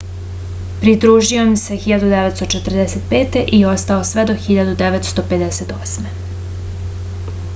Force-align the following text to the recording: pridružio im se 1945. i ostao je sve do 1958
pridružio 0.83 1.43
im 1.47 1.51
se 1.63 1.75
1945. 1.83 3.37
i 3.57 3.61
ostao 3.73 3.99
je 4.03 4.09
sve 4.13 4.25
do 4.31 4.35
1958 4.47 6.11